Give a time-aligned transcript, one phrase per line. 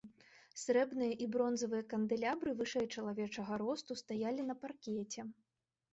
[0.61, 5.21] Срэбныя і бронзавыя кандэлябры вышэй чалавечага росту стаялі на паркеце.